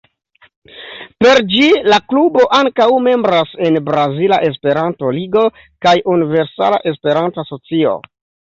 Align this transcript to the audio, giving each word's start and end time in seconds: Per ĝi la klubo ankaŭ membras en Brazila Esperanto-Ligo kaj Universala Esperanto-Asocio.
Per 1.25 1.41
ĝi 1.51 1.67
la 1.93 1.99
klubo 2.13 2.45
ankaŭ 2.61 2.87
membras 3.09 3.53
en 3.67 3.79
Brazila 3.91 4.41
Esperanto-Ligo 4.49 5.47
kaj 5.87 5.95
Universala 6.17 6.83
Esperanto-Asocio. 6.95 7.97